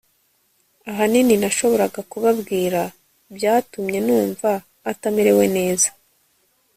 ahanini, 0.89 1.33
nashoboraga 1.41 1.99
kubabwira, 2.11 2.81
byatumye 3.35 3.99
numva 4.07 4.51
atamerewe 4.91 5.45
neza 5.57 5.89